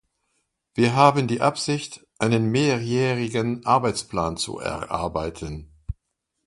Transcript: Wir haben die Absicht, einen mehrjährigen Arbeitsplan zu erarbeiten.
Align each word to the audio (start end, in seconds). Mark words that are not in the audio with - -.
Wir 0.73 0.95
haben 0.95 1.27
die 1.27 1.41
Absicht, 1.41 2.07
einen 2.17 2.49
mehrjährigen 2.49 3.63
Arbeitsplan 3.67 4.35
zu 4.35 4.57
erarbeiten. 4.57 5.71